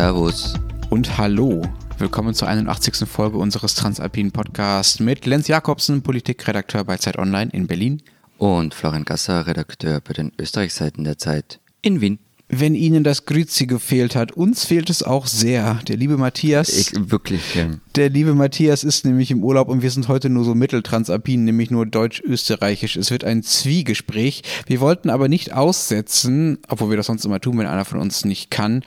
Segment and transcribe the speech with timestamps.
[0.00, 0.54] Servus.
[0.88, 1.60] Und hallo.
[1.98, 3.06] Willkommen zur 81.
[3.06, 8.00] Folge unseres Transalpinen Podcasts mit Lenz Jakobsen, Politikredakteur bei Zeit Online in Berlin.
[8.38, 12.18] Und Florian Gasser, Redakteur bei den Österreichseiten der Zeit in Wien.
[12.48, 15.74] Wenn Ihnen das Grüzi gefehlt hat, uns fehlt es auch sehr.
[15.86, 16.70] Der liebe Matthias.
[16.70, 17.54] Ich, wirklich.
[17.54, 17.68] Ja.
[17.94, 21.70] Der liebe Matthias ist nämlich im Urlaub und wir sind heute nur so mitteltransalpin, nämlich
[21.70, 22.96] nur deutsch-österreichisch.
[22.96, 24.44] Es wird ein Zwiegespräch.
[24.64, 28.24] Wir wollten aber nicht aussetzen, obwohl wir das sonst immer tun, wenn einer von uns
[28.24, 28.82] nicht kann,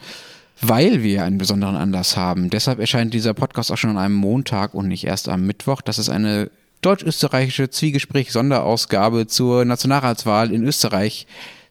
[0.68, 2.50] weil wir einen besonderen Anlass haben.
[2.50, 5.82] Deshalb erscheint dieser Podcast auch schon an einem Montag und nicht erst am Mittwoch.
[5.82, 6.50] Das ist eine
[6.80, 11.26] deutsch-österreichische Zwiegespräch-Sonderausgabe zur Nationalratswahl in Österreich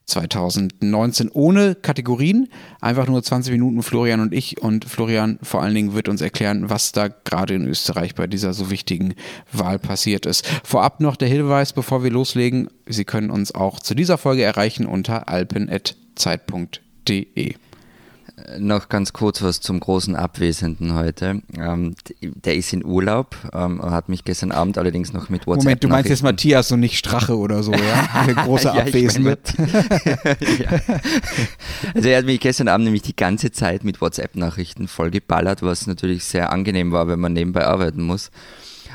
[0.06, 2.48] 2019 ohne Kategorien,
[2.80, 6.68] einfach nur 20 Minuten Florian und ich und Florian vor allen Dingen wird uns erklären,
[6.68, 9.14] was da gerade in Österreich bei dieser so wichtigen
[9.50, 10.46] Wahl passiert ist.
[10.62, 14.84] Vorab noch der Hinweis, bevor wir loslegen, Sie können uns auch zu dieser Folge erreichen
[14.84, 15.94] unter alpen.zeit.de
[18.58, 21.42] noch ganz kurz was zum großen Abwesenden heute.
[21.56, 25.64] Ähm, der ist in Urlaub, ähm, hat mich gestern Abend allerdings noch mit WhatsApp.
[25.64, 28.24] Moment, du meinst jetzt Matthias und nicht Strache oder so, ja?
[28.26, 29.38] Der große ja, Abwesende.
[30.58, 30.80] ja.
[31.94, 36.24] Also er hat mich gestern Abend nämlich die ganze Zeit mit WhatsApp-Nachrichten vollgeballert, was natürlich
[36.24, 38.30] sehr angenehm war, wenn man nebenbei arbeiten muss.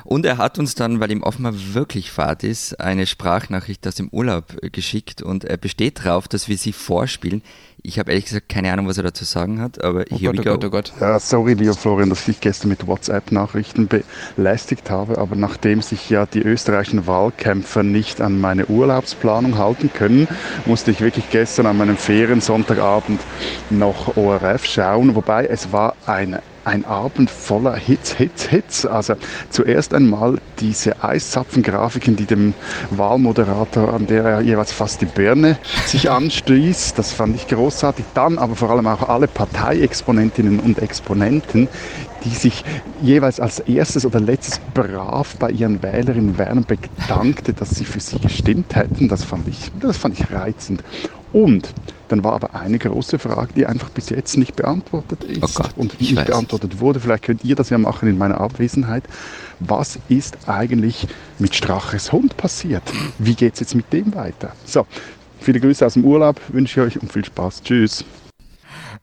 [0.10, 4.10] Und er hat uns dann, weil ihm offenbar wirklich Fahrt ist, eine Sprachnachricht aus dem
[4.10, 7.44] Urlaub geschickt und er besteht darauf, dass wir sie vorspielen.
[7.84, 10.40] Ich habe ehrlich gesagt keine Ahnung, was er dazu sagen hat, aber oh hier Gott,
[10.40, 10.94] oh Gott, oh Gott.
[11.00, 13.88] Ja, sorry, lieber Florian, dass ich gestern mit WhatsApp-Nachrichten
[14.36, 20.28] belästigt habe, aber nachdem sich ja die österreichischen Wahlkämpfer nicht an meine Urlaubsplanung halten können,
[20.66, 23.22] musste ich wirklich gestern an meinem Feriensonntagabend
[23.70, 28.86] noch ORF schauen, wobei es war eine ein Abend voller Hits, Hits, Hits.
[28.86, 29.16] Also
[29.50, 32.54] zuerst einmal diese Eiszapfengrafiken, die dem
[32.92, 36.94] Wahlmoderator, an der er jeweils fast die Birne sich anstieß.
[36.94, 38.06] Das fand ich großartig.
[38.14, 41.68] Dann aber vor allem auch alle Parteiexponentinnen und Exponenten,
[42.24, 42.64] die sich
[43.02, 48.00] jeweils als erstes oder letztes brav bei ihren Wählerinnen und Wählern bedankte, dass sie für
[48.00, 49.08] sie gestimmt hätten.
[49.08, 50.84] Das fand ich, das fand ich reizend.
[51.34, 51.74] Und
[52.10, 55.72] dann war aber eine große Frage, die einfach bis jetzt nicht beantwortet ist oh Gott,
[55.78, 56.26] und nicht weiß.
[56.28, 57.00] beantwortet wurde.
[57.00, 59.04] Vielleicht könnt ihr das ja machen in meiner Abwesenheit.
[59.60, 62.84] Was ist eigentlich mit Straches Hund passiert?
[63.18, 64.54] Wie geht es jetzt mit dem weiter?
[64.66, 64.86] So,
[65.40, 67.64] viele Grüße aus dem Urlaub wünsche ich euch und viel Spaß.
[67.64, 68.04] Tschüss.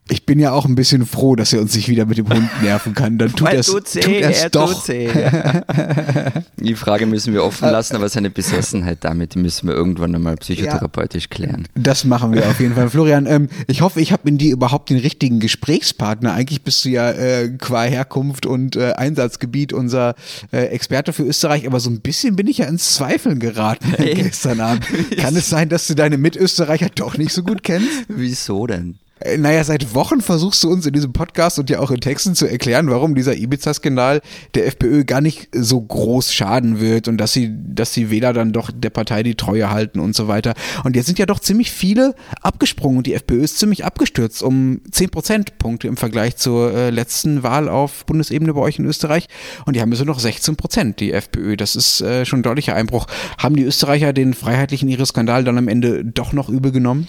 [0.08, 2.48] Ich bin ja auch ein bisschen froh, dass er uns nicht wieder mit dem Hund
[2.62, 3.18] nerven kann.
[3.18, 4.86] Dann tut er es doch.
[6.56, 11.24] Die Frage müssen wir offen lassen, aber seine Besessenheit damit müssen wir irgendwann einmal psychotherapeutisch
[11.24, 11.66] ja, klären.
[11.74, 12.88] Das machen wir auf jeden Fall.
[12.96, 16.34] Florian, ähm, ich hoffe, ich habe in dir überhaupt den richtigen Gesprächspartner.
[16.34, 20.14] Eigentlich bist du ja äh, qua Herkunft und äh, Einsatzgebiet unser
[20.52, 24.14] äh, Experte für Österreich, aber so ein bisschen bin ich ja ins Zweifeln geraten hey.
[24.14, 24.86] gestern Abend.
[25.16, 27.88] Kann es sein, dass du deine Mitösterreicher doch nicht so gut kennst?
[28.06, 28.98] Wieso denn?
[29.38, 32.46] Naja, seit Wochen versuchst du uns in diesem Podcast und ja auch in Texten zu
[32.46, 34.20] erklären, warum dieser Ibiza-Skandal
[34.54, 38.52] der FPÖ gar nicht so groß schaden wird und dass sie, dass die Wähler dann
[38.52, 40.52] doch der Partei die Treue halten und so weiter.
[40.84, 44.82] Und jetzt sind ja doch ziemlich viele abgesprungen und die FPÖ ist ziemlich abgestürzt um
[44.90, 49.28] 10 Prozentpunkte im Vergleich zur äh, letzten Wahl auf Bundesebene bei euch in Österreich.
[49.64, 51.56] Und die haben jetzt nur noch 16 Prozent, die FPÖ.
[51.56, 53.06] Das ist äh, schon ein deutlicher Einbruch.
[53.38, 57.08] Haben die Österreicher den freiheitlichen ihres Skandal dann am Ende doch noch übel genommen?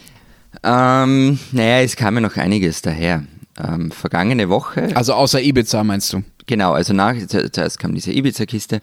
[0.64, 3.24] Ähm, naja, es kam ja noch einiges daher.
[3.58, 4.96] Ähm, vergangene Woche.
[4.96, 6.24] Also außer Ibiza meinst du?
[6.46, 8.82] Genau, also nach, zuerst kam diese Ibiza-Kiste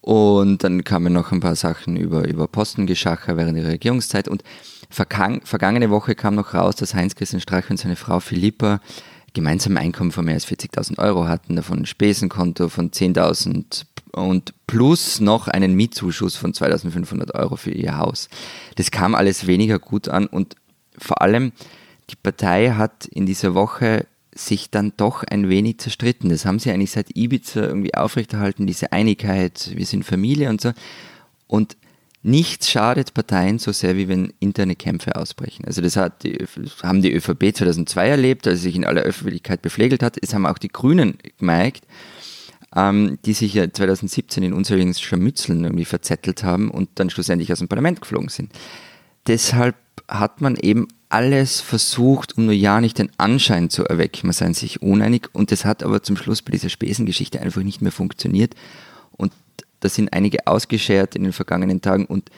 [0.00, 4.44] und dann kamen noch ein paar Sachen über, über Postengeschacher während der Regierungszeit und
[4.88, 8.80] vergangene Woche kam noch raus, dass Heinz-Christian Strache und seine Frau Philippa
[9.34, 14.54] gemeinsam ein Einkommen von mehr als 40.000 Euro hatten, davon ein Spesenkonto von 10.000 und
[14.66, 18.28] plus noch einen Mietzuschuss von 2.500 Euro für ihr Haus.
[18.76, 20.56] Das kam alles weniger gut an und
[20.98, 21.52] vor allem
[22.10, 26.30] die Partei hat in dieser Woche sich dann doch ein wenig zerstritten.
[26.30, 30.72] Das haben sie eigentlich seit Ibiza irgendwie aufrechterhalten, diese Einigkeit, wir sind Familie und so.
[31.46, 31.76] Und
[32.22, 35.64] nichts schadet Parteien so sehr, wie wenn interne Kämpfe ausbrechen.
[35.64, 36.44] Also das, hat die,
[36.82, 40.16] haben die ÖVP 2002 erlebt, als sie sich in aller Öffentlichkeit beflegelt hat.
[40.20, 41.84] Es haben auch die Grünen gemerkt,
[42.74, 47.60] ähm, die sich ja 2017 in unzähligen Scharmützeln irgendwie verzettelt haben und dann schlussendlich aus
[47.60, 48.50] dem Parlament geflogen sind.
[49.28, 49.76] Deshalb
[50.08, 54.52] hat man eben alles versucht, um nur ja nicht den Anschein zu erwecken, man sei
[54.52, 58.54] sich uneinig und das hat aber zum Schluss bei dieser Spesengeschichte einfach nicht mehr funktioniert
[59.12, 59.32] und
[59.80, 62.30] da sind einige ausgeschert in den vergangenen Tagen und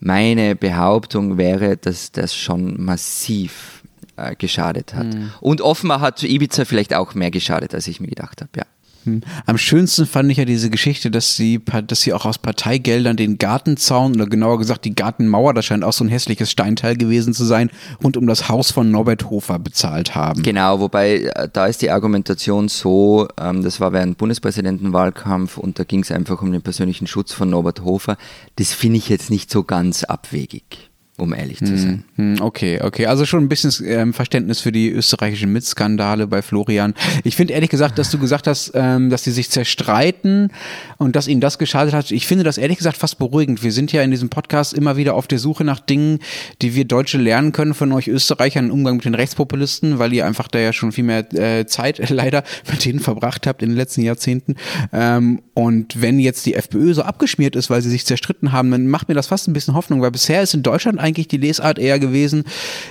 [0.00, 3.82] meine Behauptung wäre, dass das schon massiv
[4.16, 5.06] äh, geschadet hat.
[5.06, 5.30] Mhm.
[5.40, 8.64] Und offenbar hat zu Ibiza vielleicht auch mehr geschadet, als ich mir gedacht habe, ja.
[9.04, 9.22] Hm.
[9.46, 13.38] Am schönsten fand ich ja diese Geschichte, dass sie, dass sie auch aus Parteigeldern den
[13.38, 17.44] Gartenzaun oder genauer gesagt die Gartenmauer, das scheint auch so ein hässliches Steinteil gewesen zu
[17.44, 17.70] sein,
[18.02, 20.42] rund um das Haus von Norbert Hofer bezahlt haben.
[20.42, 25.84] Genau, wobei äh, da ist die Argumentation so, ähm, das war während Bundespräsidentenwahlkampf und da
[25.84, 28.16] ging es einfach um den persönlichen Schutz von Norbert Hofer.
[28.56, 30.89] Das finde ich jetzt nicht so ganz abwegig
[31.20, 32.04] um ehrlich zu sein.
[32.16, 33.06] Hm, hm, okay, okay.
[33.06, 36.94] Also schon ein bisschen ähm, Verständnis für die österreichischen Mitskandale bei Florian.
[37.24, 40.52] Ich finde ehrlich gesagt, dass du gesagt hast, ähm, dass sie sich zerstreiten
[40.98, 42.10] und dass ihnen das geschadet hat.
[42.10, 43.62] Ich finde das ehrlich gesagt fast beruhigend.
[43.62, 46.18] Wir sind ja in diesem Podcast immer wieder auf der Suche nach Dingen,
[46.62, 50.26] die wir Deutsche lernen können von euch Österreichern im Umgang mit den Rechtspopulisten, weil ihr
[50.26, 53.76] einfach da ja schon viel mehr äh, Zeit leider mit denen verbracht habt in den
[53.76, 54.56] letzten Jahrzehnten.
[54.92, 58.86] Ähm, und wenn jetzt die FPÖ so abgeschmiert ist, weil sie sich zerstritten haben, dann
[58.86, 61.36] macht mir das fast ein bisschen Hoffnung, weil bisher ist in Deutschland eigentlich eigentlich die
[61.36, 62.44] Lesart eher gewesen,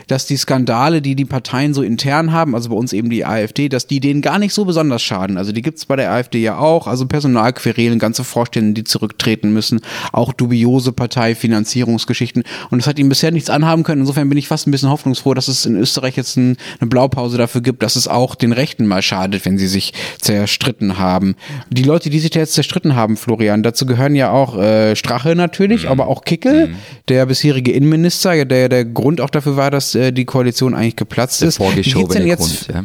[0.07, 3.69] dass die Skandale, die die Parteien so intern haben, also bei uns eben die AfD,
[3.69, 5.37] dass die denen gar nicht so besonders schaden.
[5.37, 9.53] Also die gibt es bei der AfD ja auch, also Personalquerelen, ganze Vorstände, die zurücktreten
[9.53, 9.81] müssen,
[10.11, 12.43] auch dubiose Parteifinanzierungsgeschichten.
[12.69, 14.01] Und das hat ihnen bisher nichts anhaben können.
[14.01, 17.37] Insofern bin ich fast ein bisschen hoffnungsfroh, dass es in Österreich jetzt ein, eine Blaupause
[17.37, 21.35] dafür gibt, dass es auch den Rechten mal schadet, wenn sie sich zerstritten haben.
[21.69, 25.35] Die Leute, die sich da jetzt zerstritten haben, Florian, dazu gehören ja auch äh, Strache
[25.35, 25.89] natürlich, mhm.
[25.89, 26.75] aber auch Kickel, mhm.
[27.07, 30.95] der bisherige Innenminister Minister, der der Grund auch dafür war, dass äh, die Koalition eigentlich
[30.95, 31.57] geplatzt der ist.
[31.57, 32.83] Vorgeschobene jetzt, Grund, ja.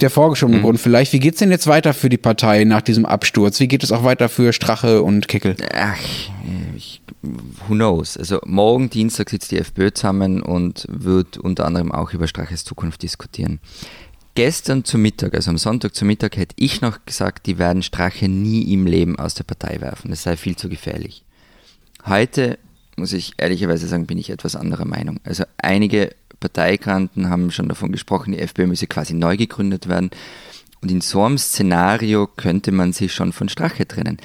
[0.00, 0.62] Der vorgeschobene mhm.
[0.62, 1.12] Grund vielleicht.
[1.12, 3.60] Wie geht es denn jetzt weiter für die Partei nach diesem Absturz?
[3.60, 5.56] Wie geht es auch weiter für Strache und Kickel?
[5.72, 5.96] Ach,
[6.76, 8.16] ich, who knows?
[8.16, 13.04] Also morgen Dienstag sitzt die FPÖ zusammen und wird unter anderem auch über Straches Zukunft
[13.04, 13.60] diskutieren.
[14.34, 18.28] Gestern zu Mittag, also am Sonntag zu Mittag, hätte ich noch gesagt, die werden Strache
[18.28, 20.10] nie im Leben aus der Partei werfen.
[20.10, 21.24] Das sei viel zu gefährlich.
[22.04, 22.58] Heute
[22.96, 25.20] muss ich ehrlicherweise sagen, bin ich etwas anderer Meinung.
[25.24, 26.10] Also einige
[26.40, 30.10] Parteigranten haben schon davon gesprochen, die FPÖ müsse quasi neu gegründet werden.
[30.80, 34.18] Und in so einem Szenario könnte man sich schon von Strache trennen.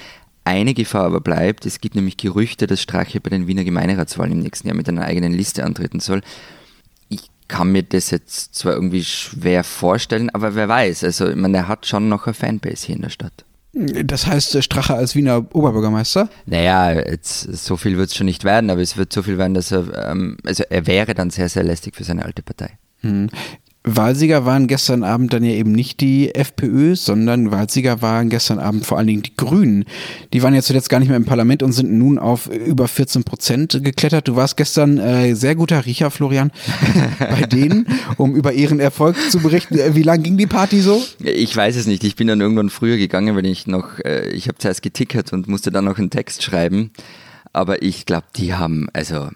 [0.44, 4.40] Eine Gefahr aber bleibt, es gibt nämlich Gerüchte, dass Strache bei den Wiener Gemeinderatswahlen im
[4.40, 6.20] nächsten Jahr mit einer eigenen Liste antreten soll.
[7.08, 11.04] Ich kann mir das jetzt zwar irgendwie schwer vorstellen, aber wer weiß.
[11.04, 13.44] Also, ich meine, er hat schon noch eine Fanbase hier in der Stadt.
[13.74, 16.28] Das heißt, äh, Strache als Wiener Oberbürgermeister?
[16.44, 19.54] Naja, jetzt, so viel wird es schon nicht werden, aber es wird so viel werden,
[19.54, 22.78] dass er, ähm, also er wäre dann sehr, sehr lästig für seine alte Partei.
[23.00, 23.30] Hm.
[23.84, 28.86] Wahlsieger waren gestern Abend dann ja eben nicht die FPÖ, sondern Wahlsieger waren gestern Abend
[28.86, 29.84] vor allen Dingen die Grünen.
[30.32, 33.24] Die waren ja zuletzt gar nicht mehr im Parlament und sind nun auf über 14
[33.24, 34.28] Prozent geklettert.
[34.28, 36.52] Du warst gestern äh, sehr guter Riecher, Florian,
[37.18, 37.86] bei denen,
[38.18, 39.76] um über ihren Erfolg zu berichten.
[39.76, 41.02] Äh, wie lang ging die Party so?
[41.18, 42.04] Ich weiß es nicht.
[42.04, 45.48] Ich bin dann irgendwann früher gegangen, weil ich noch, äh, ich habe zuerst getickert und
[45.48, 46.92] musste dann noch einen Text schreiben.
[47.52, 49.28] Aber ich glaube, die haben, also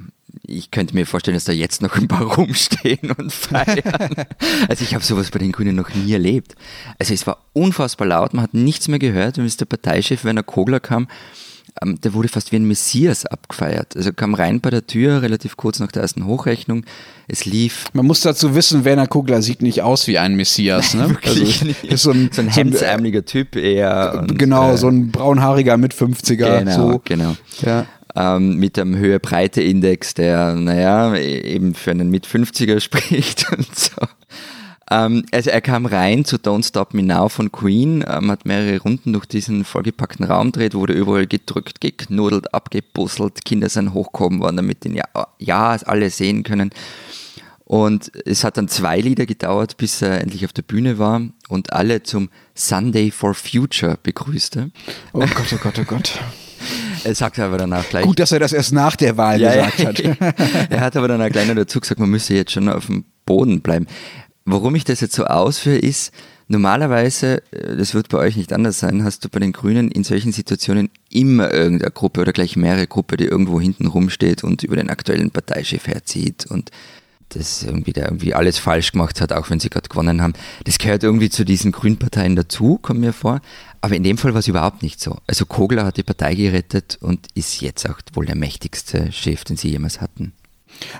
[0.49, 4.15] ich könnte mir vorstellen, dass da jetzt noch ein paar rumstehen und feiern.
[4.69, 6.55] also ich habe sowas bei den Grünen noch nie erlebt.
[6.99, 9.39] Also es war unfassbar laut, man hat nichts mehr gehört.
[9.39, 11.09] Und als der Parteichef Werner Kogler kam,
[11.83, 13.97] ähm, der wurde fast wie ein Messias abgefeiert.
[13.97, 16.85] Also kam rein bei der Tür, relativ kurz nach der ersten Hochrechnung.
[17.29, 17.87] Es lief.
[17.93, 20.95] Man muss dazu wissen, Werner Kogler sieht nicht aus wie ein Messias.
[20.95, 21.09] Ne?
[21.23, 24.21] Wirklich also, Ist so ein, so ein hemdsärmeliger Typ eher.
[24.21, 26.61] Und, genau, äh, so ein braunhaariger mit 50er.
[26.61, 27.01] Genau, so.
[27.05, 27.37] genau.
[27.63, 34.07] Ja ähm, mit einem Höhe-Breite-Index, der, naja, eben für einen Mit-50er spricht und so.
[34.91, 38.81] Ähm, also er kam rein zu Don't Stop Me Now von Queen, ähm, hat mehrere
[38.81, 44.57] Runden durch diesen vollgepackten Raum dreht, wurde überall gedrückt, geknudelt, abgebusselt, Kinder sind hochgehoben worden,
[44.57, 45.05] damit den ja,
[45.39, 46.71] ja alle sehen können.
[47.65, 51.73] Und es hat dann zwei Lieder gedauert, bis er endlich auf der Bühne war und
[51.73, 54.71] alle zum Sunday for Future begrüßte.
[55.13, 56.21] Oh Gott, oh Gott, oh Gott.
[57.07, 58.05] Er sagt aber danach gleich.
[58.05, 60.35] Gut, dass er das erst nach der Wahl ja, gesagt ja, hat.
[60.71, 63.05] er hat aber dann auch gleich noch dazu gesagt, man müsse jetzt schon auf dem
[63.25, 63.87] Boden bleiben.
[64.45, 66.13] Warum ich das jetzt so ausführe, ist,
[66.49, 70.03] normalerweise, äh, das wird bei euch nicht anders sein, hast du bei den Grünen in
[70.03, 74.75] solchen Situationen immer irgendeine Gruppe oder gleich mehrere Gruppe, die irgendwo hinten rumsteht und über
[74.75, 76.71] den aktuellen Parteichef herzieht und
[77.31, 80.35] das irgendwie der irgendwie alles falsch gemacht hat, auch wenn sie gerade gewonnen haben.
[80.65, 83.41] Das gehört irgendwie zu diesen Grünparteien dazu, kommt mir vor.
[83.81, 85.19] Aber in dem Fall war es überhaupt nicht so.
[85.27, 89.57] Also Kogler hat die Partei gerettet und ist jetzt auch wohl der mächtigste Chef, den
[89.57, 90.33] sie jemals hatten.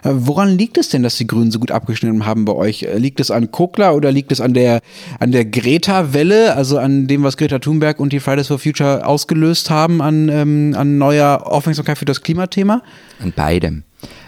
[0.05, 2.83] Äh, woran liegt es denn, dass die Grünen so gut abgeschnitten haben bei euch?
[2.83, 4.81] Äh, liegt es an Kogler oder liegt es an der,
[5.19, 9.71] an der Greta-Welle, also an dem, was Greta Thunberg und die Fridays for Future ausgelöst
[9.71, 12.83] haben, an, ähm, an neuer Aufmerksamkeit für das Klimathema?
[13.21, 13.85] An beidem.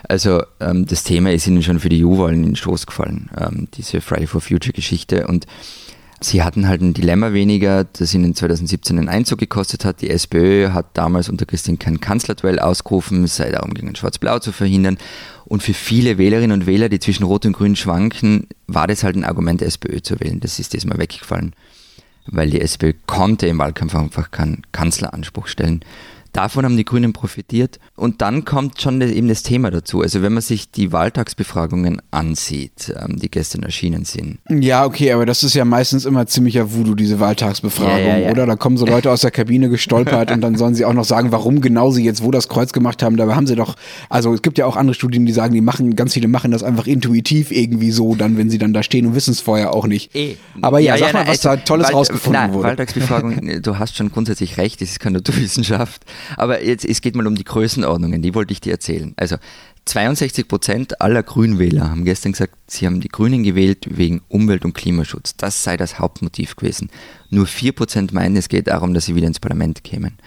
[0.09, 3.69] Also ähm, das Thema ist ihnen schon für die EU-Wahlen in den Stoß gefallen, ähm,
[3.75, 5.27] diese Fridays for Future-Geschichte.
[5.27, 5.47] Und
[6.21, 10.01] Sie hatten halt ein Dilemma weniger, das ihnen 2017 einen Einzug gekostet hat.
[10.03, 14.51] Die SPÖ hat damals unter Christine kein Kanzlerduell ausgerufen, es sei darum ging, Schwarz-Blau zu
[14.51, 14.99] verhindern.
[15.45, 19.15] Und für viele Wählerinnen und Wähler, die zwischen Rot und Grün schwanken, war das halt
[19.15, 20.41] ein Argument, SPÖ zu wählen.
[20.41, 21.55] Das ist diesmal weggefallen.
[22.31, 25.81] weil die SPÖ konnte im Wahlkampf einfach keinen Kanzleranspruch stellen.
[26.33, 27.79] Davon haben die Grünen profitiert.
[27.97, 30.03] Und dann kommt schon eben das Thema dazu.
[30.03, 34.39] Also wenn man sich die Wahltagsbefragungen ansieht, ähm, die gestern erschienen sind.
[34.49, 38.31] Ja, okay, aber das ist ja meistens immer ziemlicher Voodoo, diese Wahltagsbefragung, Ja, ja, ja.
[38.31, 38.47] oder?
[38.47, 41.33] Da kommen so Leute aus der Kabine gestolpert und dann sollen sie auch noch sagen,
[41.33, 43.17] warum genau sie jetzt wo das Kreuz gemacht haben.
[43.17, 43.75] Dabei haben sie doch,
[44.09, 46.63] also es gibt ja auch andere Studien, die sagen, die machen, ganz viele machen das
[46.63, 49.87] einfach intuitiv irgendwie so, dann, wenn sie dann da stehen und wissen es vorher auch
[49.87, 50.15] nicht.
[50.15, 50.37] Eh.
[50.63, 52.69] Aber ja, sag mal, was da also, Tolles Wahl- rausgefunden nein, wurde.
[52.69, 56.03] Wahltagsbefragung, du hast schon grundsätzlich recht, das ist keine Naturwissenschaft.
[56.37, 59.15] Aber jetzt, es geht mal um die Größenordnungen, die wollte ich dir erzählen.
[59.17, 59.37] Also
[59.85, 64.75] 62 Prozent aller Grünwähler haben gestern gesagt, sie haben die Grünen gewählt wegen Umwelt- und
[64.75, 65.37] Klimaschutz.
[65.37, 66.91] Das sei das Hauptmotiv gewesen.
[67.31, 70.19] Nur 4 Prozent meinen, es geht darum, dass sie wieder ins Parlament kämen.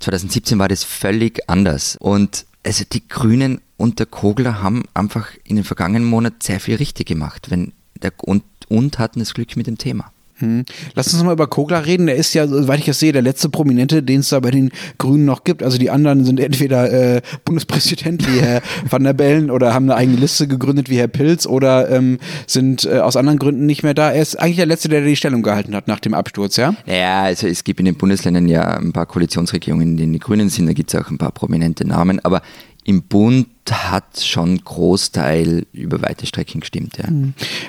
[0.00, 1.96] 2017 war das völlig anders.
[1.98, 6.76] Und also die Grünen und der Kogler haben einfach in den vergangenen Monaten sehr viel
[6.76, 7.50] richtig gemacht.
[7.50, 7.72] Wenn
[8.02, 10.12] der, und, und hatten das Glück mit dem Thema.
[10.38, 10.64] Hm.
[10.94, 12.06] Lass uns mal über Kogler reden.
[12.06, 14.70] Der ist ja, soweit ich das sehe, der letzte Prominente, den es da bei den
[14.98, 15.62] Grünen noch gibt.
[15.62, 19.96] Also die anderen sind entweder äh, Bundespräsident wie Herr Van der Bellen oder haben eine
[19.96, 23.94] eigene Liste gegründet wie Herr Pilz oder ähm, sind äh, aus anderen Gründen nicht mehr
[23.94, 24.12] da.
[24.12, 26.74] Er ist eigentlich der Letzte, der die Stellung gehalten hat nach dem Absturz, ja?
[26.86, 30.50] Naja, also es gibt in den Bundesländern ja ein paar Koalitionsregierungen, in denen die Grünen
[30.50, 32.42] sind, da gibt es auch ein paar prominente Namen, aber
[32.86, 37.06] im Bund hat schon Großteil über weite Strecken gestimmt, ja.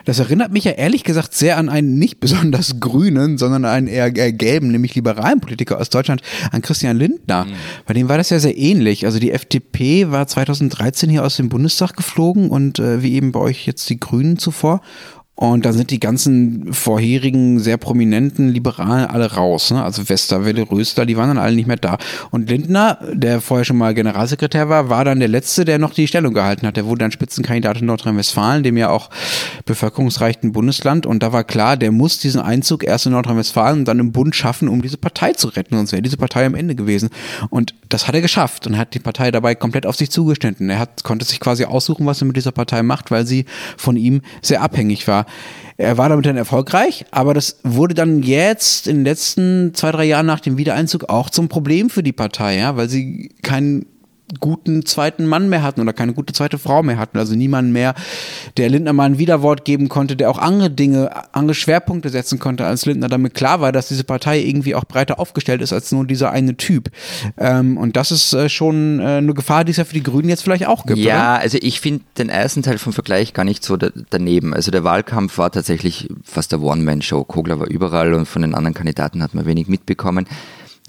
[0.05, 4.11] Das erinnert mich ja ehrlich gesagt sehr an einen nicht besonders grünen, sondern einen eher,
[4.11, 6.21] gelben, nämlich liberalen Politiker aus Deutschland,
[6.51, 7.47] an Christian Lindner.
[7.87, 9.07] Bei dem war das ja sehr ähnlich.
[9.07, 13.39] Also die FDP war 2013 hier aus dem Bundestag geflogen und äh, wie eben bei
[13.39, 14.81] euch jetzt die Grünen zuvor.
[15.39, 19.69] Und dann sind die ganzen vorherigen sehr prominenten Liberalen alle raus.
[19.69, 19.83] Ne?
[19.83, 21.99] Also Westerwelle, Röster, die waren dann alle nicht mehr da.
[22.31, 26.07] Und Lindner, der vorher schon mal Generalsekretär war, war dann der Letzte, der noch die
[26.07, 26.75] Stellung gehalten hat.
[26.75, 29.11] Der wurde dann Spitzenkandidat in Nordrhein-Westfalen, dem ja auch
[29.65, 31.05] bevölkerungsreichen Bundesland.
[31.05, 34.35] Und da war klar, der muss diesen Einzug erst in Nordrhein-Westfalen und dann im Bund
[34.35, 35.75] schaffen, um diese Partei zu retten.
[35.75, 37.09] Sonst wäre diese Partei am Ende gewesen.
[37.51, 40.71] Und das hat er geschafft und hat die Partei dabei komplett auf sich zugestanden.
[40.71, 43.45] Er hat, konnte sich quasi aussuchen, was er mit dieser Partei macht, weil sie
[43.77, 45.26] von ihm sehr abhängig war.
[45.77, 50.05] Er war damit dann erfolgreich, aber das wurde dann jetzt in den letzten zwei, drei
[50.05, 53.85] Jahren nach dem Wiedereinzug auch zum Problem für die Partei, ja, weil sie keinen
[54.39, 57.17] guten zweiten Mann mehr hatten oder keine gute zweite Frau mehr hatten.
[57.17, 57.95] Also niemanden mehr,
[58.57, 62.65] der Lindner mal ein Widerwort geben konnte, der auch andere Dinge, andere Schwerpunkte setzen konnte,
[62.65, 66.05] als Lindner damit klar war, dass diese Partei irgendwie auch breiter aufgestellt ist als nur
[66.05, 66.91] dieser eine Typ.
[67.37, 70.29] Ähm, und das ist äh, schon äh, eine Gefahr, die es ja für die Grünen
[70.29, 71.41] jetzt vielleicht auch gibt, Ja, oder?
[71.41, 74.53] also ich finde den ersten Teil vom Vergleich gar nicht so da, daneben.
[74.53, 77.23] Also der Wahlkampf war tatsächlich fast der One-Man-Show.
[77.23, 80.27] Kogler war überall und von den anderen Kandidaten hat man wenig mitbekommen.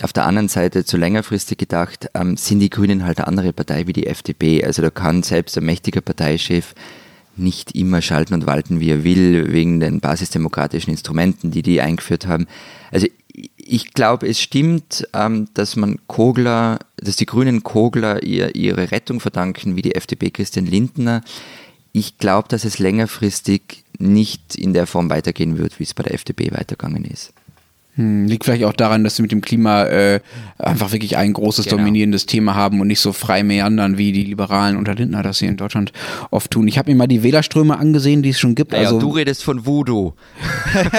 [0.00, 3.86] Auf der anderen Seite, zu längerfristig gedacht, ähm, sind die Grünen halt eine andere Partei
[3.88, 4.64] wie die FDP.
[4.64, 6.74] Also da kann selbst ein mächtiger Parteichef
[7.36, 12.26] nicht immer schalten und walten, wie er will, wegen den basisdemokratischen Instrumenten, die die eingeführt
[12.26, 12.46] haben.
[12.90, 13.06] Also
[13.56, 19.20] ich glaube, es stimmt, ähm, dass man Kogler, dass die Grünen Kogler ihr, ihre Rettung
[19.20, 21.22] verdanken, wie die FDP Christian Lindner.
[21.92, 26.14] Ich glaube, dass es längerfristig nicht in der Form weitergehen wird, wie es bei der
[26.14, 27.32] FDP weitergegangen ist.
[27.98, 30.20] Hm, liegt vielleicht auch daran, dass sie mit dem Klima äh,
[30.56, 31.78] einfach wirklich ein großes Genau.
[31.78, 35.48] dominierendes Thema haben und nicht so frei meandern wie die Liberalen unter Lindner das hier
[35.48, 35.92] in Deutschland
[36.30, 36.68] oft tun.
[36.68, 38.70] Ich habe mir mal die Wählerströme angesehen, die es schon gibt.
[38.70, 40.12] Naja, also du redest von Voodoo.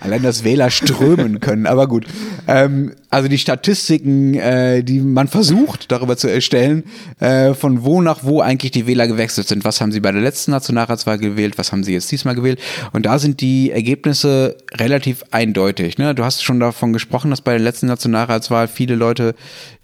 [0.00, 2.04] allein das Wähler strömen können, aber gut.
[2.48, 6.84] Ähm, also die Statistiken, äh, die man versucht darüber zu erstellen,
[7.20, 9.64] äh, von wo nach wo eigentlich die Wähler gewechselt sind.
[9.64, 12.58] Was haben sie bei der letzten Nationalratswahl gewählt, was haben sie jetzt diesmal gewählt?
[12.92, 15.98] Und da sind die Ergebnisse relativ eindeutig.
[15.98, 16.14] Ne?
[16.14, 19.34] Du hast schon davon gesprochen, dass bei der letzten Nationalratswahl viele Leute,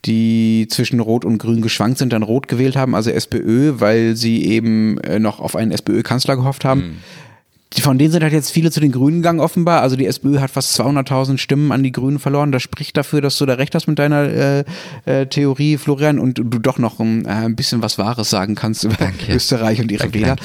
[0.06, 4.44] die zwischen Rot und Grün geschwankt sind, dann Rot gewählt haben, also SPÖ, weil sie
[4.47, 6.80] eben äh, noch auf einen SPÖ-Kanzler gehofft haben.
[6.80, 7.27] Die-
[7.76, 9.82] Von denen sind halt jetzt viele zu den Grünen gegangen, offenbar.
[9.82, 12.50] Also die SPÖ hat fast 200.000 Stimmen an die Grünen verloren.
[12.50, 14.64] Das spricht dafür, dass du da recht hast mit deiner äh,
[15.04, 18.84] äh, Theorie, Florian, und du doch noch ein, äh, ein bisschen was Wahres sagen kannst
[18.84, 19.34] über Danke.
[19.34, 20.37] Österreich und ihre Danke, Wähler.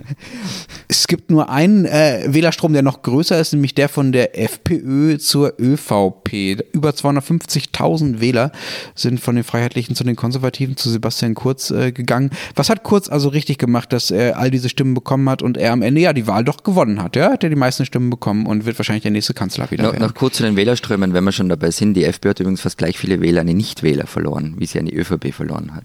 [0.88, 5.18] es gibt nur einen äh, Wählerstrom, der noch größer ist, nämlich der von der FPÖ
[5.18, 6.62] zur ÖVP.
[6.72, 8.52] Über 250.000 Wähler
[8.94, 12.30] sind von den Freiheitlichen zu den Konservativen zu Sebastian Kurz äh, gegangen.
[12.54, 15.72] Was hat Kurz also richtig gemacht, dass er all diese Stimmen bekommen hat und er
[15.72, 17.16] am Ende ja die Wahl doch gewonnen hat?
[17.16, 19.92] Ja, hat er die meisten Stimmen bekommen und wird wahrscheinlich der nächste Kanzler wieder Noch,
[19.92, 20.04] werden.
[20.04, 21.94] noch kurz zu den Wählerströmen, wenn wir schon dabei sind.
[21.94, 24.86] Die FPÖ hat übrigens fast gleich viele Wähler an die Nichtwähler verloren, wie sie an
[24.86, 25.84] die ÖVP verloren hat.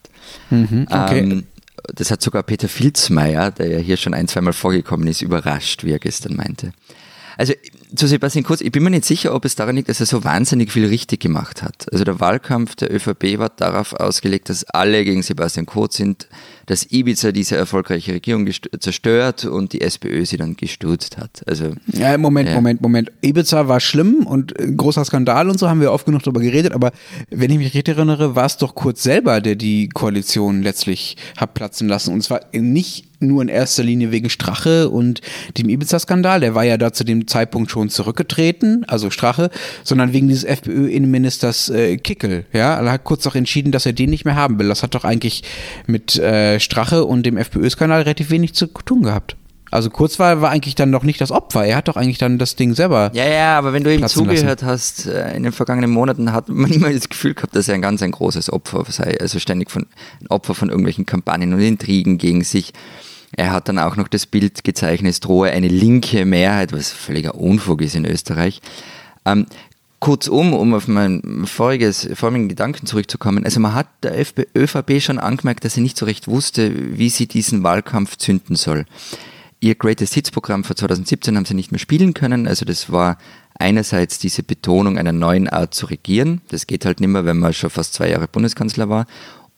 [0.49, 1.19] Mhm, okay.
[1.19, 1.43] Ähm,
[1.93, 5.91] das hat sogar Peter Filzmeier, der ja hier schon ein, zweimal vorgekommen ist, überrascht, wie
[5.91, 6.71] er gestern meinte.
[7.37, 7.53] Also
[7.95, 10.23] zu Sebastian Kurz, ich bin mir nicht sicher, ob es daran liegt, dass er so
[10.23, 11.91] wahnsinnig viel richtig gemacht hat.
[11.91, 16.27] Also der Wahlkampf der ÖVP war darauf ausgelegt, dass alle gegen Sebastian Kurz sind,
[16.65, 21.41] dass Ibiza diese erfolgreiche Regierung zerstört und die SPÖ sie dann gestürzt hat.
[21.47, 22.55] Also, ja, Moment, ja.
[22.55, 23.11] Moment, Moment.
[23.21, 26.91] Ibiza war schlimm und großer Skandal und so haben wir oft genug darüber geredet, aber
[27.29, 31.53] wenn ich mich richtig erinnere, war es doch Kurz selber, der die Koalition letztlich hat
[31.53, 32.13] platzen lassen.
[32.13, 35.21] Und zwar nicht nur in erster Linie wegen Strache und
[35.57, 39.49] dem Ibiza-Skandal, der war ja da zu dem Zeitpunkt schon zurückgetreten, also Strache,
[39.83, 42.45] sondern wegen dieses FPÖ-Innenministers äh, Kickel.
[42.53, 44.67] Ja, er hat kurz auch entschieden, dass er den nicht mehr haben will.
[44.67, 45.43] Das hat doch eigentlich
[45.87, 49.35] mit äh, Strache und dem FPÖ-Skandal relativ wenig zu tun gehabt.
[49.73, 51.65] Also Kurzwahl war eigentlich dann noch nicht das Opfer.
[51.65, 53.09] Er hat doch eigentlich dann das Ding selber.
[53.13, 54.67] Ja, ja, aber wenn du ihm zugehört lassen.
[54.67, 57.81] hast, äh, in den vergangenen Monaten hat man immer das Gefühl gehabt, dass er ein
[57.81, 59.17] ganz ein großes Opfer sei.
[59.19, 59.87] Also ständig von
[60.21, 62.71] ein Opfer von irgendwelchen Kampagnen und Intrigen gegen sich.
[63.35, 67.35] Er hat dann auch noch das Bild gezeichnet, es drohe eine linke Mehrheit, was völliger
[67.35, 68.61] Unfug ist in Österreich.
[69.25, 69.47] Ähm,
[69.99, 75.63] kurzum, um auf meinen voriges, vorigen Gedanken zurückzukommen, also man hat der ÖVP schon angemerkt,
[75.65, 78.85] dass sie nicht so recht wusste, wie sie diesen Wahlkampf zünden soll.
[79.61, 83.17] Ihr Greatest Hits Programm für 2017 haben sie nicht mehr spielen können, also das war
[83.57, 87.53] einerseits diese Betonung einer neuen Art zu regieren, das geht halt nicht mehr, wenn man
[87.53, 89.05] schon fast zwei Jahre Bundeskanzler war,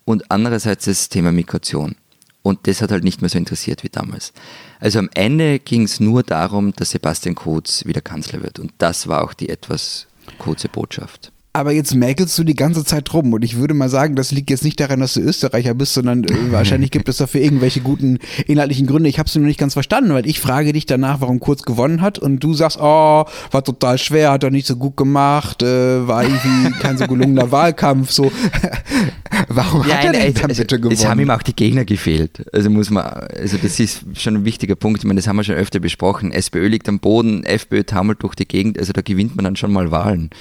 [0.05, 1.95] und andererseits das Thema Migration.
[2.45, 4.31] Und das hat halt nicht mehr so interessiert wie damals.
[4.79, 8.59] Also am Ende ging es nur darum, dass Sebastian Kurz wieder Kanzler wird.
[8.59, 10.05] Und das war auch die etwas
[10.37, 14.15] kurze Botschaft aber jetzt mäkelst du die ganze Zeit rum und ich würde mal sagen,
[14.15, 17.39] das liegt jetzt nicht daran, dass du Österreicher bist, sondern äh, wahrscheinlich gibt es dafür
[17.39, 19.07] irgendwelche guten inhaltlichen Gründe.
[19.07, 22.01] Ich habe es nur nicht ganz verstanden, weil ich frage dich danach, warum Kurz gewonnen
[22.01, 26.05] hat und du sagst, oh, war total schwer, hat er nicht so gut gemacht, äh,
[26.05, 28.31] war irgendwie kein so gelungener Wahlkampf, so.
[29.47, 30.93] warum ja, hat er denn dann bitte gewonnen?
[30.93, 32.45] Es haben ihm auch die Gegner gefehlt.
[32.53, 34.99] Also muss man, also das ist schon ein wichtiger Punkt.
[34.99, 36.33] Ich meine, das haben wir schon öfter besprochen.
[36.33, 39.71] SPÖ liegt am Boden, FPÖ taumelt durch die Gegend, also da gewinnt man dann schon
[39.71, 40.31] mal Wahlen.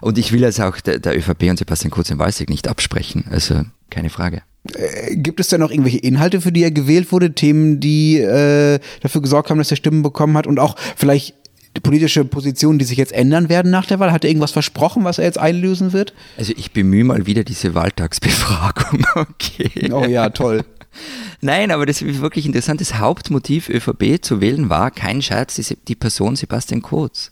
[0.00, 3.24] Und ich will es auch der, der ÖVP und Sebastian Kurz im Walsig nicht absprechen.
[3.30, 4.42] Also keine Frage.
[4.74, 7.34] Äh, gibt es denn noch irgendwelche Inhalte, für die er gewählt wurde?
[7.34, 10.46] Themen, die äh, dafür gesorgt haben, dass er Stimmen bekommen hat?
[10.46, 11.34] Und auch vielleicht
[11.82, 14.12] politische Positionen, die sich jetzt ändern werden nach der Wahl?
[14.12, 16.14] Hat er irgendwas versprochen, was er jetzt einlösen wird?
[16.36, 19.06] Also ich bemühe mal wieder diese Wahltagsbefragung.
[19.14, 19.90] Okay.
[19.92, 20.64] Oh ja, toll.
[21.40, 22.80] Nein, aber das ist wirklich interessant.
[22.80, 27.30] Das Hauptmotiv ÖVP zu wählen war, kein Scherz, die Person Sebastian Kurz.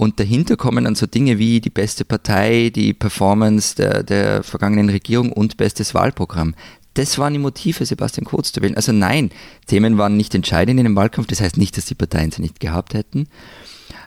[0.00, 4.90] Und dahinter kommen dann so Dinge wie die beste Partei, die Performance der, der vergangenen
[4.90, 6.54] Regierung und bestes Wahlprogramm.
[6.94, 8.76] Das waren die Motive, Sebastian Kurz zu wählen.
[8.76, 9.30] Also nein,
[9.66, 11.26] Themen waren nicht entscheidend in dem Wahlkampf.
[11.26, 13.26] Das heißt nicht, dass die Parteien sie nicht gehabt hätten.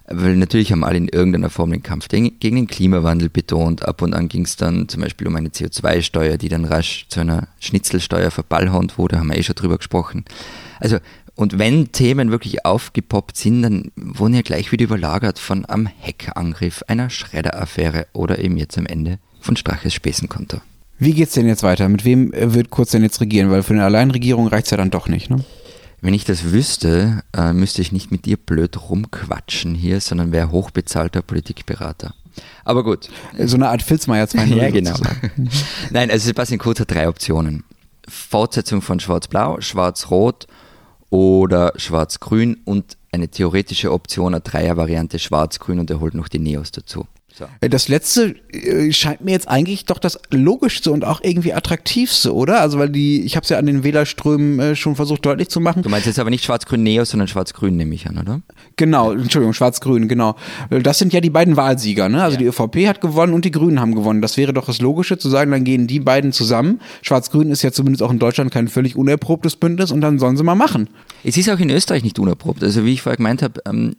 [0.08, 3.86] Weil natürlich haben alle in irgendeiner Form den Kampf gegen den Klimawandel betont.
[3.86, 7.20] Ab und an ging es dann zum Beispiel um eine CO2-Steuer, die dann rasch zu
[7.20, 10.24] einer Schnitzelsteuer verballhornt wurde, haben wir eh schon drüber gesprochen.
[10.80, 10.98] Also
[11.36, 16.84] und wenn Themen wirklich aufgepoppt sind, dann wurden ja gleich wieder überlagert von am Hackangriff,
[16.88, 20.62] einer Schredderaffäre oder eben jetzt am Ende von Straches Späßenkonto.
[21.00, 21.90] Wie geht's denn jetzt weiter?
[21.90, 23.50] Mit wem wird Kurz denn jetzt regieren?
[23.50, 25.44] Weil für eine Alleinregierung reicht es ja dann doch nicht, ne?
[26.00, 30.52] Wenn ich das wüsste, äh, müsste ich nicht mit dir blöd rumquatschen hier, sondern wäre
[30.52, 32.14] hochbezahlter Politikberater.
[32.66, 33.10] Aber gut.
[33.38, 34.56] So eine Art Filzmeier 2.0.
[34.56, 34.96] ja, genau.
[35.92, 37.64] Nein, also Sebastian Kurz hat drei Optionen.
[38.08, 40.48] Fortsetzung von Schwarz-Blau, Schwarz-Rot
[41.12, 46.72] oder Schwarz-Grün und eine theoretische Option, eine Dreier-Variante Schwarz-Grün und er holt noch die Neos
[46.72, 47.06] dazu.
[47.38, 47.46] So.
[47.62, 52.34] Äh, das letzte äh, scheint mir jetzt eigentlich doch das logischste und auch irgendwie attraktivste,
[52.34, 52.62] oder?
[52.62, 55.60] Also weil die, ich habe es ja an den Wählerströmen äh, schon versucht deutlich zu
[55.60, 55.84] machen.
[55.84, 58.42] Du meinst jetzt aber nicht Schwarz-Grün Neos, sondern Schwarz-Grün nehme ich an, oder?
[58.76, 60.36] Genau, Entschuldigung, Schwarz-Grün, genau.
[60.70, 62.24] Das sind ja die beiden Wahlsieger, ne?
[62.24, 62.40] Also ja.
[62.40, 64.22] die ÖVP hat gewonnen und die Grünen haben gewonnen.
[64.22, 66.80] Das wäre doch das Logische zu sagen, dann gehen die beiden zusammen.
[67.02, 70.44] Schwarz-Grün ist ja zumindest auch in Deutschland kein völlig unerprobtes Bündnis und dann sollen sie
[70.44, 70.90] mal machen.
[71.24, 72.64] Es ist auch in Österreich nicht unerprobt.
[72.64, 73.96] Also wie ich vorher gemeint habe, ähm,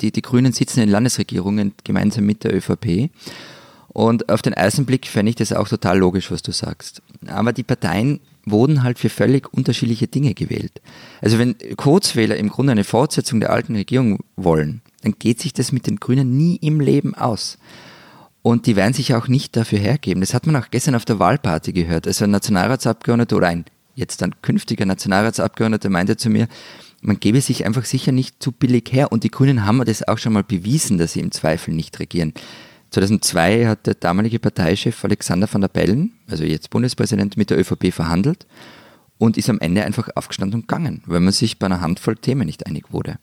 [0.00, 2.75] die, die Grünen sitzen in Landesregierungen gemeinsam mit der ÖVP.
[3.88, 7.00] Und auf den ersten Blick fände ich das auch total logisch, was du sagst.
[7.26, 10.82] Aber die Parteien wurden halt für völlig unterschiedliche Dinge gewählt.
[11.20, 15.72] Also wenn Kurzwähler im Grunde eine Fortsetzung der alten Regierung wollen, dann geht sich das
[15.72, 17.58] mit den Grünen nie im Leben aus.
[18.42, 20.20] Und die werden sich auch nicht dafür hergeben.
[20.20, 22.06] Das hat man auch gestern auf der Wahlparty gehört.
[22.06, 23.64] Also ein Nationalratsabgeordneter oder ein
[23.96, 26.46] jetzt ein künftiger Nationalratsabgeordneter meinte zu mir,
[27.00, 29.10] man gebe sich einfach sicher nicht zu billig her.
[29.10, 32.32] Und die Grünen haben das auch schon mal bewiesen, dass sie im Zweifel nicht regieren.
[32.90, 37.92] 2002 hat der damalige Parteichef Alexander van der Bellen, also jetzt Bundespräsident, mit der ÖVP
[37.92, 38.46] verhandelt
[39.18, 42.46] und ist am Ende einfach aufgestanden und gegangen, weil man sich bei einer Handvoll Themen
[42.46, 43.18] nicht einig wurde.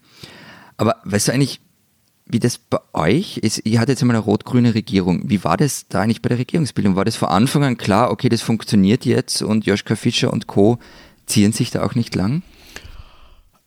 [0.77, 1.61] Aber weißt du eigentlich,
[2.25, 3.65] wie das bei euch ist?
[3.65, 5.29] Ihr hattet jetzt einmal eine rot-grüne Regierung.
[5.29, 6.95] Wie war das da eigentlich bei der Regierungsbildung?
[6.95, 10.79] War das von Anfang an klar, okay, das funktioniert jetzt und Joschka Fischer und Co.
[11.25, 12.41] ziehen sich da auch nicht lang?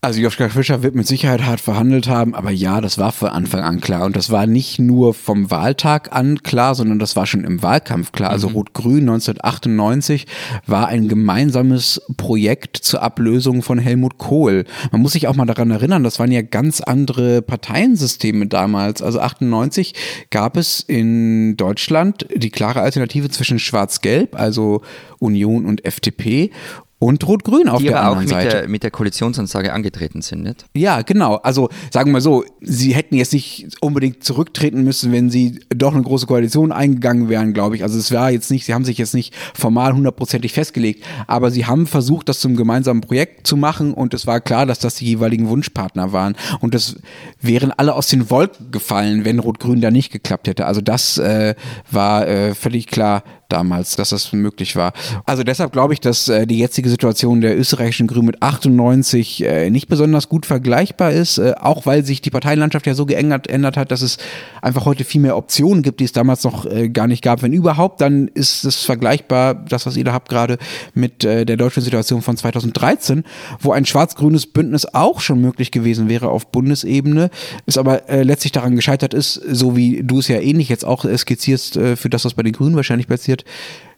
[0.06, 3.62] Also Joschka Fischer wird mit Sicherheit hart verhandelt haben, aber ja, das war von Anfang
[3.62, 4.04] an klar.
[4.04, 8.12] Und das war nicht nur vom Wahltag an klar, sondern das war schon im Wahlkampf
[8.12, 8.30] klar.
[8.30, 8.54] Also mhm.
[8.54, 10.28] Rot-Grün 1998
[10.64, 14.64] war ein gemeinsames Projekt zur Ablösung von Helmut Kohl.
[14.92, 19.02] Man muss sich auch mal daran erinnern, das waren ja ganz andere Parteiensysteme damals.
[19.02, 19.92] Also 98
[20.30, 24.82] gab es in Deutschland die klare Alternative zwischen Schwarz-Gelb, also
[25.18, 26.52] Union und FDP
[26.98, 28.52] und Rot-Grün auf die der aber anderen auch mit.
[28.52, 30.64] Der, mit der Koalitionsansage angetreten sind, nicht?
[30.74, 31.36] Ja, genau.
[31.36, 36.02] Also sagen wir so, sie hätten jetzt nicht unbedingt zurücktreten müssen, wenn sie doch eine
[36.02, 37.82] große Koalition eingegangen wären, glaube ich.
[37.82, 41.66] Also es war jetzt nicht, sie haben sich jetzt nicht formal hundertprozentig festgelegt, aber sie
[41.66, 45.04] haben versucht, das zum gemeinsamen Projekt zu machen und es war klar, dass das die
[45.04, 46.96] jeweiligen Wunschpartner waren und das
[47.42, 50.64] wären alle aus den Wolken gefallen, wenn Rot-Grün da nicht geklappt hätte.
[50.64, 51.54] Also das äh,
[51.90, 54.92] war äh, völlig klar, damals, dass das möglich war.
[55.24, 59.70] Also deshalb glaube ich, dass äh, die jetzige Situation der österreichischen Grünen mit 98 äh,
[59.70, 63.76] nicht besonders gut vergleichbar ist, äh, auch weil sich die Parteienlandschaft ja so geändert ändert
[63.76, 64.18] hat, dass es
[64.62, 67.42] einfach heute viel mehr Optionen gibt, die es damals noch äh, gar nicht gab.
[67.42, 70.58] Wenn überhaupt, dann ist es vergleichbar, das, was ihr da habt gerade,
[70.94, 73.24] mit äh, der deutschen Situation von 2013,
[73.60, 77.30] wo ein schwarz-grünes Bündnis auch schon möglich gewesen wäre auf Bundesebene,
[77.66, 81.04] es aber äh, letztlich daran gescheitert ist, so wie du es ja ähnlich jetzt auch
[81.04, 83.35] äh, skizzierst, äh, für das, was bei den Grünen wahrscheinlich passiert,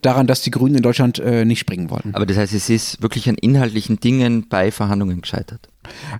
[0.02, 2.10] daran, dass die Grünen in Deutschland äh, nicht springen wollen.
[2.14, 5.68] Aber das heißt, es ist wirklich an inhaltlichen Dingen bei Verhandlungen gescheitert.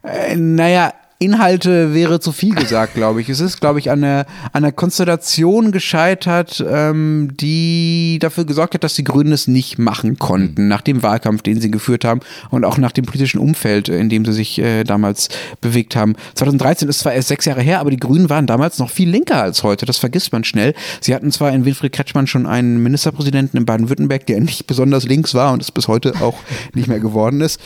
[0.03, 3.29] Äh, naja, Inhalte wäre zu viel gesagt, glaube ich.
[3.29, 4.21] Es ist, glaube ich, an einer,
[4.53, 10.21] an einer Konstellation gescheitert, ähm, die dafür gesorgt hat, dass die Grünen es nicht machen
[10.21, 14.09] konnten, nach dem Wahlkampf, den sie geführt haben und auch nach dem politischen Umfeld, in
[14.09, 15.29] dem sie sich äh, damals
[15.61, 16.15] bewegt haben.
[16.35, 19.43] 2013 ist zwar erst sechs Jahre her, aber die Grünen waren damals noch viel linker
[19.43, 19.87] als heute.
[19.87, 20.73] Das vergisst man schnell.
[21.01, 25.35] Sie hatten zwar in Winfried Kretschmann schon einen Ministerpräsidenten in Baden-Württemberg, der nicht besonders links
[25.35, 26.39] war und es bis heute auch
[26.75, 27.61] nicht mehr geworden ist.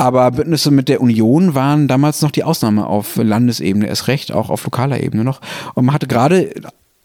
[0.00, 4.48] Aber Bündnisse mit der Union waren damals noch die Ausnahme auf Landesebene, erst recht, auch
[4.48, 5.42] auf lokaler Ebene noch.
[5.74, 6.54] Und man hatte gerade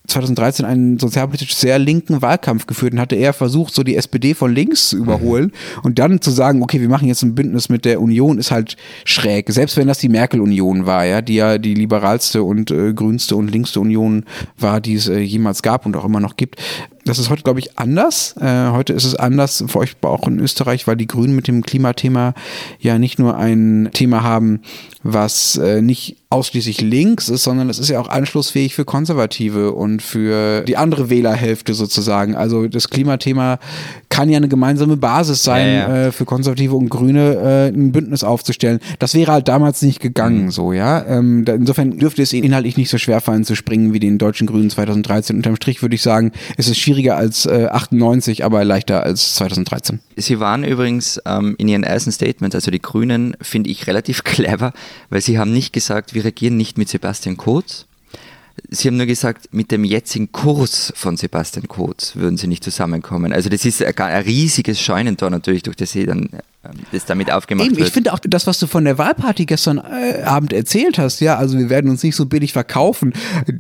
[0.08, 4.56] 2013 einen sozialpolitisch sehr linken Wahlkampf geführt und hatte eher versucht, so die SPD von
[4.56, 5.82] links zu überholen mhm.
[5.84, 8.78] und dann zu sagen, okay, wir machen jetzt ein Bündnis mit der Union, ist halt
[9.04, 9.52] schräg.
[9.52, 13.52] Selbst wenn das die Merkel-Union war, ja, die ja die liberalste und äh, grünste und
[13.52, 14.24] linkste Union
[14.58, 16.62] war, die es äh, jemals gab und auch immer noch gibt.
[17.06, 18.36] Das ist heute, glaube ich, anders.
[18.38, 21.62] Äh, heute ist es anders, für euch auch in Österreich, weil die Grünen mit dem
[21.62, 22.34] Klimathema
[22.80, 24.62] ja nicht nur ein Thema haben,
[25.04, 30.02] was äh, nicht ausschließlich links ist, sondern es ist ja auch anschlussfähig für Konservative und
[30.02, 32.36] für die andere Wählerhälfte sozusagen.
[32.36, 33.60] Also das Klimathema
[34.16, 36.08] kann ja eine gemeinsame Basis sein, ja, ja.
[36.08, 38.80] Äh, für Konservative und Grüne äh, ein Bündnis aufzustellen.
[39.00, 40.52] Das wäre halt damals nicht gegangen, mhm.
[40.52, 41.06] so, ja.
[41.06, 44.18] Ähm, da, insofern dürfte es ihnen inhaltlich nicht so schwer fallen zu springen wie den
[44.18, 45.36] deutschen Grünen 2013.
[45.36, 50.00] Unterm Strich würde ich sagen, es ist schwieriger als äh, 98, aber leichter als 2013.
[50.16, 54.72] Sie waren übrigens ähm, in Ihren ersten Statements, also die Grünen, finde ich relativ clever,
[55.10, 57.86] weil Sie haben nicht gesagt, wir regieren nicht mit Sebastian Kurz.
[58.70, 63.34] Sie haben nur gesagt, mit dem jetzigen Kurs von Sebastian Kurz würden Sie nicht zusammenkommen.
[63.34, 66.30] Also das ist ein, riesiges Scheunentor natürlich, durch das Sie dann
[66.92, 67.88] das damit aufgemacht Eben, wird.
[67.88, 71.38] Ich finde auch das, was du von der Wahlparty gestern äh, Abend erzählt hast, ja,
[71.38, 73.14] also wir werden uns nicht so billig verkaufen.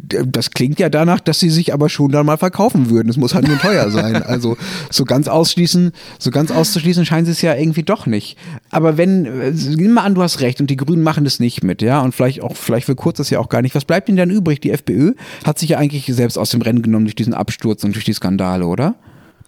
[0.07, 3.09] Das klingt ja danach, dass sie sich aber schon dann mal verkaufen würden.
[3.09, 4.23] Es muss halt nur teuer sein.
[4.35, 4.57] Also
[4.89, 8.37] so ganz ausschließen, so ganz auszuschließen scheint es ja irgendwie doch nicht.
[8.71, 11.63] Aber wenn, äh, nimm mal an, du hast recht und die Grünen machen das nicht
[11.63, 13.75] mit, ja, und vielleicht auch, vielleicht will Kurz das ja auch gar nicht.
[13.75, 14.59] Was bleibt ihnen dann übrig?
[14.61, 15.13] Die FPÖ
[15.43, 18.13] hat sich ja eigentlich selbst aus dem Rennen genommen durch diesen Absturz und durch die
[18.13, 18.95] Skandale, oder?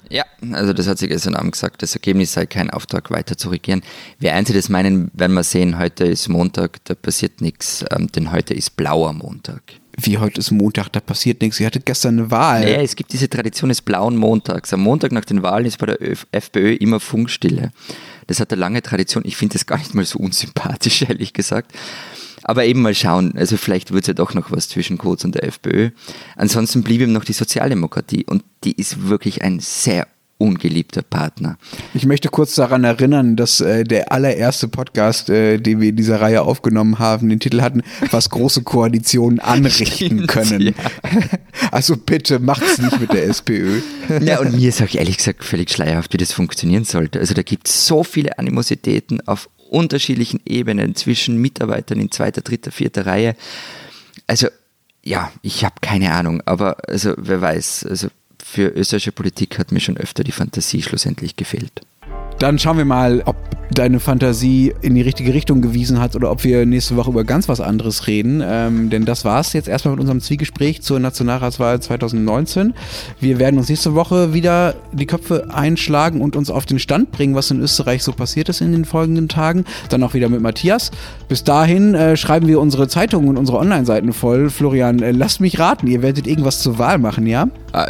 [0.10, 3.50] Ja, also das hat sie gestern Abend gesagt, das Ergebnis sei kein Auftrag weiter zu
[3.50, 3.82] regieren.
[4.20, 8.32] Wie einzelne das meinen, werden wir sehen, heute ist Montag, da passiert nichts, ähm, denn
[8.32, 9.62] heute ist blauer Montag.
[10.00, 11.58] Wie heute ist Montag, da passiert nichts.
[11.58, 12.70] Sie hatte gestern eine Wahl.
[12.70, 14.72] Ja, es gibt diese Tradition des blauen Montags.
[14.72, 15.98] Am Montag nach den Wahlen ist bei der
[16.32, 17.72] FPÖ immer Funkstille.
[18.28, 19.24] Das hat eine lange Tradition.
[19.26, 21.72] Ich finde das gar nicht mal so unsympathisch, ehrlich gesagt.
[22.48, 25.36] Aber eben mal schauen, also vielleicht wird es ja doch noch was zwischen Kurz und
[25.36, 25.90] der FPÖ.
[26.38, 30.08] Ansonsten blieb ihm noch die Sozialdemokratie und die ist wirklich ein sehr
[30.38, 31.58] ungeliebter Partner.
[31.94, 36.22] Ich möchte kurz daran erinnern, dass äh, der allererste Podcast, äh, den wir in dieser
[36.22, 37.82] Reihe aufgenommen haben, den Titel hatten,
[38.12, 40.62] was große Koalitionen anrichten Stimmt, können.
[40.62, 40.74] Ja.
[41.72, 43.82] Also bitte macht's nicht mit der SPÖ.
[44.22, 47.20] Ja, und mir ist auch ehrlich gesagt völlig schleierhaft, wie das funktionieren sollte.
[47.20, 52.71] Also da gibt es so viele Animositäten auf unterschiedlichen Ebenen zwischen Mitarbeitern in zweiter, dritter,
[52.71, 53.36] vierter Reihe.
[54.25, 54.47] Also
[55.03, 58.10] ja, ich habe keine Ahnung, aber also wer weiß, also
[58.43, 61.82] für österreichische Politik hat mir schon öfter die Fantasie schlussendlich gefehlt.
[62.39, 63.36] Dann schauen wir mal, ob
[63.71, 67.50] deine Fantasie in die richtige Richtung gewiesen hat oder ob wir nächste Woche über ganz
[67.50, 68.41] was anderes reden.
[68.45, 72.73] Ähm, denn das war es jetzt erstmal mit unserem Zwiegespräch zur Nationalratswahl 2019.
[73.19, 77.36] Wir werden uns nächste Woche wieder die Köpfe einschlagen und uns auf den Stand bringen,
[77.36, 79.65] was in Österreich so passiert ist in den folgenden Tagen.
[79.89, 80.91] Dann auch wieder mit Matthias.
[81.28, 84.50] Bis dahin äh, schreiben wir unsere Zeitungen und unsere Online-Seiten voll.
[84.50, 87.47] Florian, äh, lasst mich raten, ihr werdet irgendwas zur Wahl machen, ja?
[87.73, 87.88] Ah,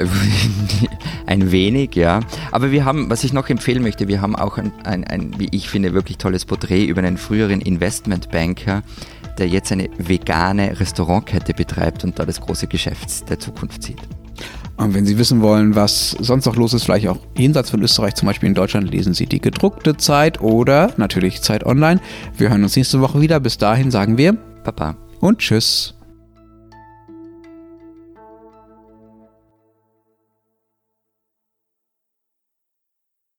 [1.25, 2.21] ein wenig, ja.
[2.51, 5.49] Aber wir haben, was ich noch empfehlen möchte, wir haben auch ein, ein, ein wie
[5.51, 8.83] ich finde, wirklich tolles Porträt über einen früheren Investmentbanker,
[9.37, 14.01] der jetzt eine vegane Restaurantkette betreibt und da das große Geschäft der Zukunft sieht.
[14.77, 18.13] Und wenn Sie wissen wollen, was sonst noch los ist, vielleicht auch jenseits von Österreich,
[18.13, 21.99] zum Beispiel in Deutschland, lesen Sie die gedruckte Zeit oder natürlich Zeit online.
[22.37, 23.39] Wir hören uns nächste Woche wieder.
[23.39, 25.96] Bis dahin sagen wir Papa und Tschüss.